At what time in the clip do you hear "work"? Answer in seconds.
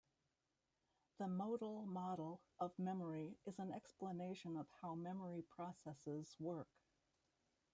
6.39-6.67